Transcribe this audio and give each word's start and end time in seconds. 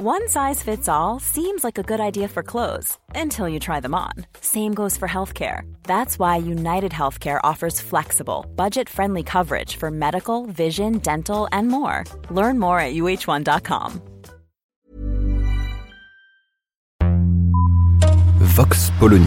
One 0.00 0.28
size 0.28 0.62
fits 0.62 0.88
all 0.88 1.18
seems 1.18 1.64
like 1.64 1.76
a 1.76 1.82
good 1.82 1.98
idea 1.98 2.28
for 2.28 2.44
clothes 2.44 2.96
until 3.16 3.48
you 3.48 3.58
try 3.58 3.80
them 3.80 3.96
on. 3.96 4.12
Same 4.40 4.72
goes 4.72 4.96
for 4.96 5.08
healthcare. 5.08 5.62
That's 5.82 6.20
why 6.20 6.36
United 6.36 6.92
Healthcare 6.92 7.40
offers 7.42 7.80
flexible, 7.80 8.46
budget 8.54 8.88
friendly 8.88 9.24
coverage 9.24 9.74
for 9.74 9.90
medical, 9.90 10.46
vision, 10.46 10.98
dental, 10.98 11.48
and 11.50 11.66
more. 11.66 12.04
Learn 12.30 12.60
more 12.60 12.78
at 12.78 12.94
uh1.com. 12.94 14.00
Vox 18.38 18.92
Polony. 19.00 19.26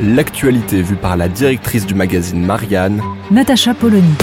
L'actualité 0.00 0.82
vue 0.82 0.96
par 0.96 1.16
la 1.16 1.28
directrice 1.28 1.86
du 1.86 1.94
magazine 1.94 2.44
Marianne, 2.44 3.00
Natacha 3.30 3.74
Polony. 3.74 4.16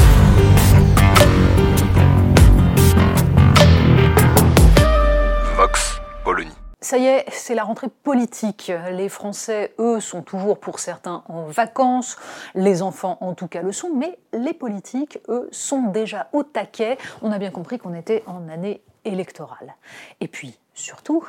Ça 6.86 7.00
y 7.00 7.08
est, 7.08 7.26
c'est 7.32 7.56
la 7.56 7.64
rentrée 7.64 7.90
politique. 7.90 8.72
Les 8.92 9.10
Français, 9.10 9.74
eux, 9.80 10.00
sont 10.00 10.22
toujours 10.22 10.60
pour 10.60 10.78
certains 10.78 11.24
en 11.28 11.46
vacances, 11.46 12.16
les 12.54 12.84
enfants 12.84 13.18
en 13.22 13.34
tout 13.34 13.48
cas 13.48 13.64
le 13.64 13.72
sont, 13.72 13.90
mais 13.96 14.20
les 14.34 14.54
politiques, 14.54 15.18
eux, 15.28 15.50
sont 15.52 15.88
déjà 15.88 16.30
au 16.32 16.44
taquet. 16.44 17.00
On 17.24 17.32
a 17.32 17.40
bien 17.40 17.50
compris 17.50 17.80
qu'on 17.80 17.96
était 17.96 18.24
en 18.28 18.48
année 18.50 18.84
électorale. 19.04 19.74
Et 20.22 20.28
puis, 20.28 20.60
surtout, 20.76 21.26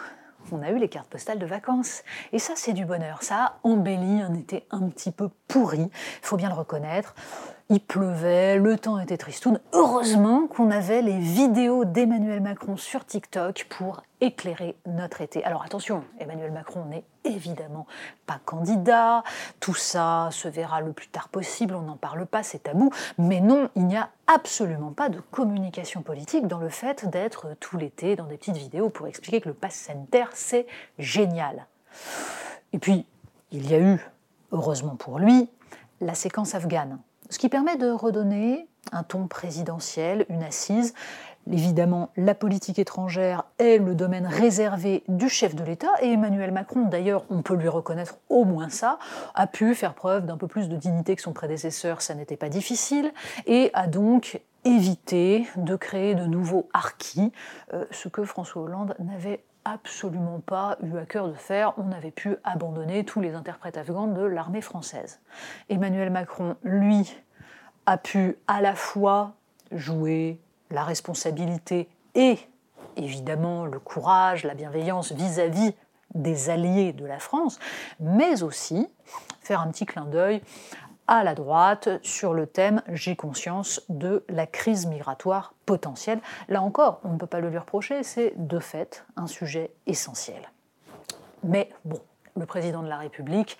on 0.52 0.60
a 0.60 0.69
eu 0.73 0.77
les 0.77 0.91
cartes 0.91 1.09
postales 1.09 1.38
de 1.38 1.46
vacances. 1.46 2.02
Et 2.32 2.38
ça, 2.38 2.52
c'est 2.54 2.74
du 2.74 2.84
bonheur. 2.84 3.23
Ça 3.23 3.37
a 3.37 3.59
embelli 3.62 4.20
un 4.20 4.34
été 4.34 4.66
un 4.70 4.87
petit 4.91 5.10
peu 5.10 5.30
pourri, 5.48 5.80
il 5.80 5.91
faut 6.20 6.37
bien 6.37 6.51
le 6.51 6.54
reconnaître. 6.54 7.15
Il 7.69 7.80
pleuvait, 7.80 8.59
le 8.59 8.79
temps 8.79 9.01
était 9.01 9.16
tristoun. 9.16 9.59
Heureusement 9.73 10.47
qu'on 10.47 10.70
avait 10.70 11.02
les 11.02 11.19
vidéos 11.19 11.84
d'Emmanuel 11.84 12.41
Macron 12.41 12.77
sur 12.77 13.05
TikTok 13.05 13.66
pour 13.68 14.04
éclairer 14.21 14.77
notre 14.87 15.21
été. 15.21 15.43
Alors 15.45 15.65
attention, 15.65 16.05
Emmanuel 16.21 16.52
Macron 16.52 16.85
n'est 16.85 17.02
évidemment 17.24 17.88
pas 18.24 18.38
candidat, 18.45 19.24
tout 19.59 19.74
ça 19.74 20.29
se 20.30 20.46
verra 20.46 20.80
le 20.80 20.93
plus 20.93 21.09
tard 21.09 21.29
possible, 21.29 21.74
on 21.74 21.82
n'en 21.82 21.96
parle 21.96 22.24
pas, 22.24 22.45
c'est 22.45 22.63
tabou, 22.63 22.93
mais 23.18 23.40
non, 23.40 23.68
il 23.74 23.87
n'y 23.87 23.96
a 23.96 24.10
absolument 24.29 24.93
pas 24.93 25.09
de 25.09 25.18
communication 25.18 26.02
politique 26.02 26.46
dans 26.46 26.60
le 26.60 26.68
fait 26.68 27.09
d'être 27.09 27.57
tout 27.59 27.79
l'été 27.79 28.15
dans 28.15 28.27
des 28.27 28.37
petites 28.37 28.59
vidéos 28.59 28.90
pour 28.90 29.09
expliquer 29.09 29.40
que 29.40 29.49
le 29.49 29.55
pass 29.55 29.74
sanitaire, 29.74 30.30
c'est 30.35 30.68
génial. 31.01 31.66
Et 32.73 32.79
puis, 32.79 33.07
il 33.51 33.68
y 33.68 33.74
a 33.74 33.80
eu, 33.80 33.99
heureusement 34.52 34.95
pour 34.95 35.18
lui, 35.18 35.51
la 36.01 36.15
séquence 36.15 36.55
afghane 36.55 37.01
ce 37.30 37.38
qui 37.38 37.49
permet 37.49 37.77
de 37.77 37.91
redonner 37.91 38.69
un 38.93 39.02
ton 39.02 39.27
présidentiel, 39.27 40.27
une 40.29 40.43
assise. 40.43 40.95
Évidemment, 41.51 42.10
la 42.16 42.35
politique 42.35 42.79
étrangère 42.79 43.45
est 43.59 43.79
le 43.79 43.95
domaine 43.95 44.27
réservé 44.27 45.05
du 45.07 45.29
chef 45.29 45.55
de 45.55 45.63
l'État 45.63 45.93
et 46.02 46.13
Emmanuel 46.13 46.51
Macron, 46.51 46.87
d'ailleurs, 46.87 47.24
on 47.30 47.43
peut 47.43 47.55
lui 47.55 47.68
reconnaître 47.68 48.18
au 48.29 48.45
moins 48.45 48.68
ça, 48.68 48.99
a 49.35 49.46
pu 49.46 49.74
faire 49.77 49.95
preuve 49.95 50.27
d'un 50.27 50.37
peu 50.37 50.49
plus 50.49 50.68
de 50.68 50.77
dignité 50.77 51.15
que 51.15 51.23
son 51.23 51.33
prédécesseur, 51.33 52.02
ça 52.02 52.15
n'était 52.15 52.37
pas 52.37 52.49
difficile, 52.49 53.13
et 53.46 53.71
a 53.74 53.87
donc 53.87 54.40
évité 54.65 55.46
de 55.57 55.77
créer 55.77 56.16
de 56.16 56.27
nouveaux 56.27 56.68
harkis, 56.73 57.30
euh, 57.73 57.85
ce 57.93 58.09
que 58.09 58.24
François 58.24 58.63
Hollande 58.63 58.96
n'avait 58.99 59.45
absolument 59.66 60.40
pas 60.40 60.78
eu 60.82 60.96
à 60.96 61.06
cœur 61.06 61.28
de 61.28 61.34
faire. 61.34 61.74
On 61.76 61.90
avait 61.90 62.10
pu 62.12 62.36
abandonner 62.45 63.04
tous 63.04 63.20
les 63.20 63.34
interprètes 63.34 63.76
afghans 63.76 64.06
de 64.06 64.22
l'armée 64.22 64.60
française. 64.60 65.20
Emmanuel 65.69 66.10
Macron, 66.10 66.56
lui, 66.62 67.16
a 67.87 67.98
pu 67.98 68.37
à 68.47 68.60
la 68.60 68.75
fois 68.75 69.34
jouer 69.72 70.41
la 70.70 70.84
responsabilité 70.84 71.88
et 72.14 72.38
évidemment 72.97 73.66
le 73.66 73.78
courage, 73.78 74.44
la 74.44 74.54
bienveillance 74.54 75.12
vis-à-vis 75.12 75.75
des 76.14 76.48
alliés 76.48 76.92
de 76.92 77.04
la 77.04 77.19
France, 77.19 77.59
mais 78.00 78.43
aussi 78.43 78.88
faire 79.41 79.60
un 79.60 79.71
petit 79.71 79.87
clin 79.87 80.05
d'œil 80.05 80.41
à 81.09 81.25
la 81.25 81.34
droite 81.34 81.89
sur 82.03 82.34
le 82.34 82.47
thème 82.47 82.83
J'ai 82.89 83.17
conscience 83.17 83.83
de 83.89 84.25
la 84.28 84.47
crise 84.47 84.87
migratoire 84.87 85.55
potentielle. 85.67 86.21
Là 86.49 86.62
encore, 86.62 87.00
on 87.05 87.11
ne 87.11 87.19
peut 87.19 87.27
pas 87.27 87.41
le 87.41 87.50
lui 87.50 87.59
reprocher, 87.59 88.03
c'est 88.03 88.34
de 88.37 88.59
fait 88.59 89.05
un 89.17 89.27
sujet 89.27 89.71
essentiel. 89.87 90.50
Mais 91.44 91.71
bon, 91.84 92.00
le 92.37 92.47
président 92.47 92.83
de 92.83 92.89
la 92.89 92.99
République, 92.99 93.59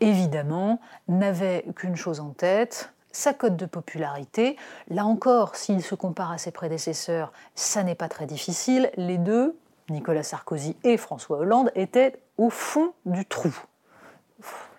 évidemment, 0.00 0.80
n'avait 1.08 1.64
qu'une 1.76 1.96
chose 1.96 2.20
en 2.20 2.30
tête, 2.30 2.92
sa 3.12 3.34
cote 3.34 3.56
de 3.56 3.66
popularité. 3.66 4.56
Là 4.88 5.04
encore, 5.04 5.56
s'il 5.56 5.82
se 5.82 5.94
compare 5.94 6.30
à 6.30 6.38
ses 6.38 6.52
prédécesseurs, 6.52 7.32
ça 7.54 7.82
n'est 7.82 7.94
pas 7.94 8.08
très 8.08 8.26
difficile. 8.26 8.90
Les 8.96 9.18
deux, 9.18 9.58
Nicolas 9.90 10.22
Sarkozy 10.22 10.76
et 10.84 10.96
François 10.96 11.38
Hollande, 11.38 11.70
étaient 11.74 12.20
au 12.36 12.50
fond 12.50 12.92
du 13.06 13.24
trou. 13.24 13.54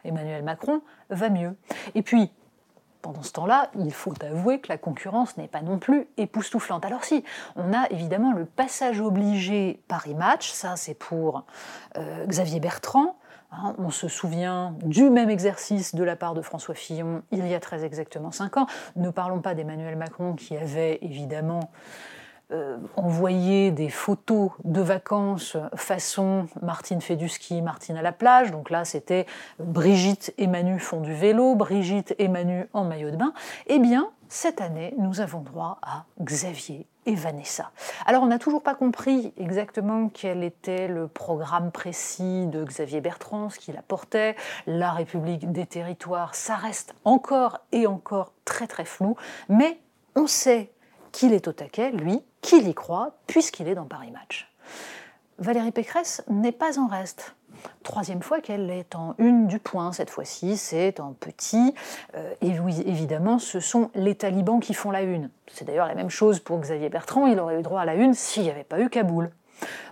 Emmanuel 0.03 0.43
Macron 0.43 0.81
va 1.09 1.29
mieux. 1.29 1.55
Et 1.95 2.01
puis, 2.01 2.31
pendant 3.01 3.23
ce 3.23 3.31
temps-là, 3.31 3.69
il 3.75 3.93
faut 3.93 4.13
avouer 4.21 4.59
que 4.59 4.67
la 4.69 4.77
concurrence 4.77 5.37
n'est 5.37 5.47
pas 5.47 5.61
non 5.61 5.79
plus 5.79 6.07
époustouflante. 6.17 6.85
Alors 6.85 7.03
si, 7.03 7.23
on 7.55 7.73
a 7.73 7.89
évidemment 7.91 8.33
le 8.33 8.45
passage 8.45 8.99
obligé 8.99 9.81
Paris 9.87 10.15
Match, 10.15 10.51
ça 10.51 10.75
c'est 10.75 10.93
pour 10.93 11.45
euh, 11.97 12.25
Xavier 12.25 12.59
Bertrand. 12.59 13.15
Hein, 13.51 13.73
on 13.79 13.89
se 13.89 14.07
souvient 14.07 14.75
du 14.83 15.09
même 15.09 15.29
exercice 15.29 15.95
de 15.95 16.03
la 16.03 16.15
part 16.15 16.35
de 16.35 16.41
François 16.41 16.75
Fillon 16.75 17.23
il 17.31 17.47
y 17.47 17.55
a 17.55 17.59
très 17.59 17.83
exactement 17.83 18.31
cinq 18.31 18.57
ans. 18.57 18.67
Ne 18.95 19.09
parlons 19.09 19.39
pas 19.39 19.55
d'Emmanuel 19.55 19.95
Macron 19.95 20.33
qui 20.33 20.55
avait 20.55 20.99
évidemment 21.01 21.71
euh, 22.51 22.77
envoyer 22.95 23.71
des 23.71 23.89
photos 23.89 24.51
de 24.63 24.81
vacances 24.81 25.55
façon 25.75 26.47
Martine 26.61 26.99
fait 26.99 27.15
du 27.15 27.29
ski, 27.29 27.61
Martine 27.61 27.97
à 27.97 28.01
la 28.01 28.11
plage. 28.11 28.51
Donc 28.51 28.69
là, 28.69 28.85
c'était 28.85 29.25
Brigitte 29.59 30.33
et 30.37 30.47
Manu 30.47 30.79
font 30.79 31.01
du 31.01 31.13
vélo, 31.13 31.55
Brigitte 31.55 32.15
et 32.17 32.27
Manu 32.27 32.67
en 32.73 32.85
maillot 32.85 33.11
de 33.11 33.17
bain. 33.17 33.33
Eh 33.67 33.77
bien, 33.77 34.09
cette 34.29 34.61
année, 34.61 34.93
nous 34.97 35.21
avons 35.21 35.41
droit 35.41 35.79
à 35.81 36.05
Xavier 36.21 36.87
et 37.05 37.15
Vanessa. 37.15 37.71
Alors, 38.05 38.23
on 38.23 38.27
n'a 38.27 38.39
toujours 38.39 38.63
pas 38.63 38.75
compris 38.75 39.33
exactement 39.37 40.09
quel 40.09 40.43
était 40.43 40.87
le 40.87 41.07
programme 41.07 41.71
précis 41.71 42.47
de 42.47 42.63
Xavier 42.63 43.01
Bertrand, 43.01 43.49
ce 43.49 43.59
qu'il 43.59 43.77
apportait. 43.77 44.35
La 44.67 44.91
République 44.91 45.51
des 45.51 45.65
territoires, 45.65 46.35
ça 46.35 46.55
reste 46.55 46.93
encore 47.05 47.59
et 47.71 47.87
encore 47.87 48.33
très 48.45 48.67
très 48.67 48.85
flou, 48.85 49.15
mais 49.49 49.79
on 50.15 50.27
sait 50.27 50.71
qu'il 51.11 51.33
est 51.33 51.47
au 51.47 51.53
taquet, 51.53 51.91
lui, 51.91 52.21
qu'il 52.41 52.67
y 52.67 52.73
croit, 52.73 53.17
puisqu'il 53.27 53.67
est 53.67 53.75
dans 53.75 53.85
Paris 53.85 54.11
Match. 54.11 54.51
Valérie 55.37 55.71
Pécresse 55.71 56.23
n'est 56.27 56.51
pas 56.51 56.79
en 56.79 56.87
reste. 56.87 57.35
Troisième 57.83 58.21
fois 58.21 58.41
qu'elle 58.41 58.69
est 58.69 58.95
en 58.95 59.15
une 59.17 59.47
du 59.47 59.59
point, 59.59 59.91
cette 59.91 60.09
fois-ci 60.09 60.57
c'est 60.57 60.99
en 60.99 61.13
petit. 61.13 61.73
Euh, 62.15 62.33
et 62.41 62.49
évidemment, 62.85 63.39
ce 63.39 63.59
sont 63.59 63.89
les 63.95 64.15
talibans 64.15 64.59
qui 64.59 64.73
font 64.73 64.91
la 64.91 65.01
une. 65.01 65.29
C'est 65.51 65.65
d'ailleurs 65.65 65.87
la 65.87 65.95
même 65.95 66.09
chose 66.09 66.39
pour 66.39 66.59
Xavier 66.59 66.89
Bertrand, 66.89 67.25
il 67.25 67.39
aurait 67.39 67.59
eu 67.59 67.63
droit 67.63 67.81
à 67.81 67.85
la 67.85 67.95
une 67.95 68.13
s'il 68.13 68.43
n'y 68.43 68.51
avait 68.51 68.63
pas 68.63 68.79
eu 68.79 68.89
Kaboul. 68.89 69.31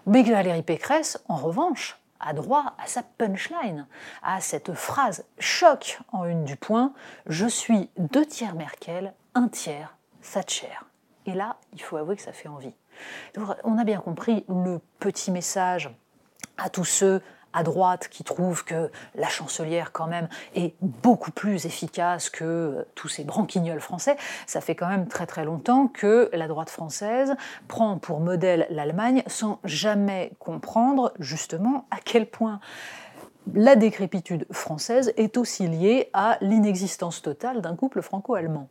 Mais 0.06 0.24
Valérie 0.24 0.62
Pécresse, 0.62 1.22
en 1.28 1.36
revanche, 1.36 2.00
a 2.20 2.34
droit 2.34 2.74
à 2.84 2.88
sa 2.88 3.04
punchline, 3.04 3.86
à 4.24 4.42
cette 4.42 4.74
phrase 4.74 5.26
choc 5.40 6.00
en 6.12 6.26
une 6.26 6.46
du 6.46 6.56
point 6.56 6.94
Je 7.28 7.48
suis 7.48 7.90
deux 7.98 8.26
tiers 8.26 8.56
Merkel, 8.56 9.14
un 9.36 9.48
tiers 9.48 9.96
Thatcher. 10.22 10.87
Et 11.28 11.34
là, 11.34 11.58
il 11.74 11.82
faut 11.82 11.98
avouer 11.98 12.16
que 12.16 12.22
ça 12.22 12.32
fait 12.32 12.48
envie. 12.48 12.74
on 13.64 13.78
a 13.78 13.84
bien 13.84 14.00
compris 14.00 14.46
le 14.48 14.80
petit 15.00 15.30
message 15.30 15.94
à 16.58 16.70
tous 16.70 16.86
ceux 16.86 17.22
à 17.54 17.64
droite 17.64 18.08
qui 18.10 18.24
trouvent 18.24 18.64
que 18.64 18.92
la 19.16 19.28
chancelière 19.28 19.92
quand 19.92 20.08
même 20.08 20.30
est 20.56 20.76
beaucoup 20.82 21.32
plus 21.32 21.66
efficace 21.66 22.30
que 22.30 22.86
tous 22.96 23.08
ces 23.08 23.24
branquignols 23.24 23.82
français. 23.82 24.16
Ça 24.46 24.62
fait 24.62 24.76
quand 24.76 24.88
même 24.88 25.08
très 25.08 25.26
très 25.26 25.44
longtemps 25.44 25.88
que 25.88 26.30
la 26.34 26.48
droite 26.48 26.70
française 26.70 27.36
prend 27.68 27.98
pour 27.98 28.20
modèle 28.20 28.68
l'Allemagne 28.70 29.24
sans 29.28 29.60
jamais 29.64 30.32
comprendre 30.40 31.14
justement 31.20 31.88
à 31.92 31.98
quel 32.04 32.30
point 32.30 32.60
la 33.54 33.76
décrépitude 33.76 34.46
française 34.52 35.14
est 35.18 35.38
aussi 35.38 35.68
liée 35.68 36.10
à 36.14 36.38
l'inexistence 36.42 37.22
totale 37.22 37.62
d'un 37.62 37.76
couple 37.76 38.02
franco-allemand. 38.02 38.70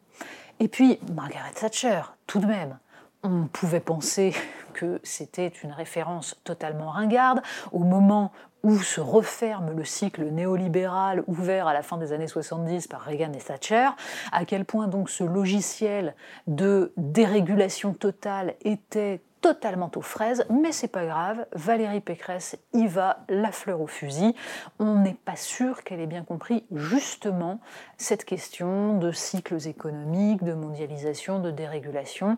Et 0.60 0.68
puis, 0.68 0.98
Margaret 1.14 1.52
Thatcher, 1.54 2.02
tout 2.26 2.38
de 2.38 2.46
même, 2.46 2.78
on 3.22 3.46
pouvait 3.46 3.80
penser 3.80 4.34
que 4.72 5.00
c'était 5.02 5.48
une 5.48 5.72
référence 5.72 6.36
totalement 6.44 6.90
ringarde. 6.90 7.42
Au 7.72 7.80
moment 7.80 8.32
où 8.66 8.80
se 8.80 9.00
referme 9.00 9.70
le 9.70 9.84
cycle 9.84 10.24
néolibéral 10.24 11.22
ouvert 11.28 11.68
à 11.68 11.72
la 11.72 11.82
fin 11.82 11.98
des 11.98 12.12
années 12.12 12.26
70 12.26 12.88
par 12.88 13.02
Reagan 13.02 13.32
et 13.32 13.38
Thatcher, 13.38 13.90
à 14.32 14.44
quel 14.44 14.64
point 14.64 14.88
donc 14.88 15.08
ce 15.08 15.22
logiciel 15.22 16.16
de 16.48 16.92
dérégulation 16.96 17.94
totale 17.94 18.56
était 18.62 19.20
totalement 19.40 19.88
aux 19.94 20.00
fraises, 20.00 20.44
mais 20.50 20.72
c'est 20.72 20.88
pas 20.88 21.06
grave, 21.06 21.46
Valérie 21.52 22.00
Pécresse 22.00 22.58
y 22.72 22.88
va 22.88 23.18
la 23.28 23.52
fleur 23.52 23.80
au 23.80 23.86
fusil. 23.86 24.34
On 24.80 24.96
n'est 24.96 25.14
pas 25.14 25.36
sûr 25.36 25.84
qu'elle 25.84 26.00
ait 26.00 26.08
bien 26.08 26.24
compris 26.24 26.64
justement 26.72 27.60
cette 27.98 28.24
question 28.24 28.98
de 28.98 29.12
cycles 29.12 29.68
économiques, 29.68 30.42
de 30.42 30.54
mondialisation, 30.54 31.38
de 31.38 31.52
dérégulation. 31.52 32.36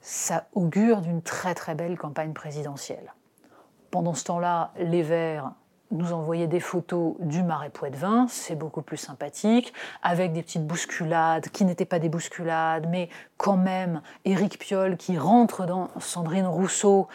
Ça 0.00 0.48
augure 0.54 1.02
d'une 1.02 1.22
très 1.22 1.54
très 1.54 1.76
belle 1.76 1.96
campagne 1.96 2.32
présidentielle. 2.32 3.12
Pendant 3.96 4.12
ce 4.12 4.24
temps-là, 4.24 4.72
les 4.76 5.02
Verts 5.02 5.52
nous 5.90 6.12
envoyer 6.12 6.46
des 6.46 6.60
photos 6.60 7.14
du 7.18 7.42
marais 7.42 7.70
Poitevin, 7.70 8.26
c'est 8.28 8.54
beaucoup 8.54 8.82
plus 8.82 8.98
sympathique, 8.98 9.72
avec 10.02 10.34
des 10.34 10.42
petites 10.42 10.66
bousculades 10.66 11.48
qui 11.48 11.64
n'étaient 11.64 11.86
pas 11.86 11.98
des 11.98 12.10
bousculades, 12.10 12.88
mais 12.90 13.08
quand 13.38 13.56
même, 13.56 14.02
Éric 14.26 14.58
Piolle 14.58 14.98
qui 14.98 15.16
rentre 15.16 15.64
dans 15.64 15.88
Sandrine 15.98 16.46
Rousseau, 16.46 17.08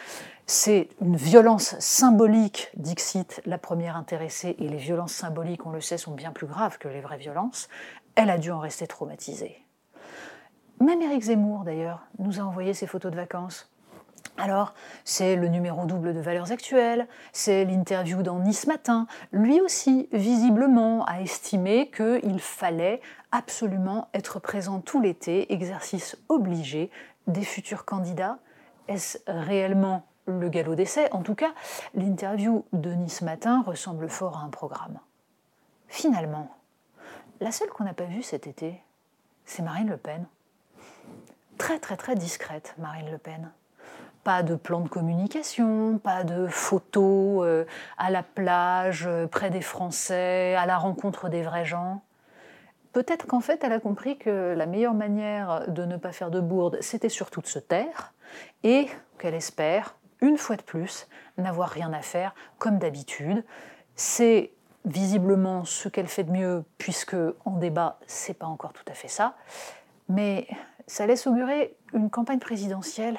c'est 0.46 0.88
une 1.00 1.14
violence 1.14 1.76
symbolique, 1.78 2.72
Dixit, 2.76 3.42
la 3.46 3.58
première 3.58 3.96
intéressée, 3.96 4.56
et 4.58 4.68
les 4.68 4.76
violences 4.76 5.12
symboliques, 5.12 5.64
on 5.64 5.70
le 5.70 5.80
sait, 5.80 5.98
sont 5.98 6.14
bien 6.14 6.32
plus 6.32 6.48
graves 6.48 6.78
que 6.78 6.88
les 6.88 7.00
vraies 7.00 7.16
violences. 7.16 7.68
Elle 8.16 8.28
a 8.28 8.38
dû 8.38 8.50
en 8.50 8.58
rester 8.58 8.88
traumatisée. 8.88 9.64
Même 10.80 11.00
Éric 11.00 11.22
Zemmour, 11.22 11.62
d'ailleurs, 11.62 12.00
nous 12.18 12.40
a 12.40 12.42
envoyé 12.42 12.74
ses 12.74 12.88
photos 12.88 13.12
de 13.12 13.16
vacances. 13.16 13.71
Alors, 14.38 14.72
c'est 15.04 15.36
le 15.36 15.48
numéro 15.48 15.84
double 15.84 16.14
de 16.14 16.20
Valeurs 16.20 16.52
Actuelles, 16.52 17.06
c'est 17.32 17.64
l'interview 17.64 18.22
dans 18.22 18.38
Nice 18.38 18.66
Matin. 18.66 19.06
Lui 19.30 19.60
aussi, 19.60 20.08
visiblement, 20.12 21.04
a 21.04 21.20
estimé 21.20 21.90
qu'il 21.90 22.40
fallait 22.40 23.00
absolument 23.30 24.08
être 24.14 24.40
présent 24.40 24.80
tout 24.80 25.00
l'été, 25.00 25.52
exercice 25.52 26.16
obligé 26.28 26.90
des 27.26 27.42
futurs 27.42 27.84
candidats. 27.84 28.38
Est-ce 28.88 29.18
réellement 29.26 30.06
le 30.26 30.48
galop 30.48 30.74
d'essai? 30.74 31.12
En 31.12 31.22
tout 31.22 31.34
cas, 31.34 31.52
l'interview 31.94 32.64
de 32.72 32.92
Nice 32.92 33.22
Matin 33.22 33.62
ressemble 33.62 34.08
fort 34.08 34.38
à 34.38 34.40
un 34.40 34.48
programme. 34.48 34.98
Finalement, 35.88 36.50
la 37.40 37.52
seule 37.52 37.68
qu'on 37.68 37.84
n'a 37.84 37.94
pas 37.94 38.04
vue 38.04 38.22
cet 38.22 38.46
été, 38.46 38.82
c'est 39.44 39.62
Marine 39.62 39.90
Le 39.90 39.98
Pen. 39.98 40.26
Très 41.58 41.78
très 41.78 41.96
très 41.96 42.14
discrète, 42.14 42.74
Marine 42.78 43.10
Le 43.10 43.18
Pen. 43.18 43.52
Pas 44.24 44.42
de 44.42 44.54
plan 44.54 44.80
de 44.80 44.88
communication, 44.88 45.98
pas 45.98 46.22
de 46.22 46.46
photos 46.46 47.44
euh, 47.44 47.64
à 47.98 48.10
la 48.10 48.22
plage, 48.22 49.06
euh, 49.06 49.26
près 49.26 49.50
des 49.50 49.60
Français, 49.60 50.54
à 50.54 50.64
la 50.64 50.78
rencontre 50.78 51.28
des 51.28 51.42
vrais 51.42 51.64
gens. 51.64 52.02
Peut-être 52.92 53.26
qu'en 53.26 53.40
fait, 53.40 53.64
elle 53.64 53.72
a 53.72 53.80
compris 53.80 54.18
que 54.18 54.54
la 54.56 54.66
meilleure 54.66 54.94
manière 54.94 55.64
de 55.68 55.84
ne 55.84 55.96
pas 55.96 56.12
faire 56.12 56.30
de 56.30 56.40
bourde, 56.40 56.78
c'était 56.80 57.08
surtout 57.08 57.40
de 57.40 57.46
se 57.46 57.58
taire, 57.58 58.12
et 58.62 58.86
qu'elle 59.18 59.34
espère, 59.34 59.96
une 60.20 60.36
fois 60.36 60.56
de 60.56 60.62
plus, 60.62 61.08
n'avoir 61.38 61.70
rien 61.70 61.92
à 61.92 62.02
faire, 62.02 62.34
comme 62.58 62.78
d'habitude. 62.78 63.44
C'est 63.96 64.52
visiblement 64.84 65.64
ce 65.64 65.88
qu'elle 65.88 66.06
fait 66.06 66.24
de 66.24 66.30
mieux, 66.30 66.64
puisque 66.78 67.16
en 67.44 67.56
débat, 67.56 67.98
c'est 68.06 68.34
pas 68.34 68.46
encore 68.46 68.72
tout 68.72 68.84
à 68.88 68.92
fait 68.92 69.08
ça. 69.08 69.36
Mais 70.08 70.46
ça 70.86 71.06
laisse 71.06 71.26
augurer 71.26 71.76
une 71.92 72.10
campagne 72.10 72.38
présidentielle 72.38 73.18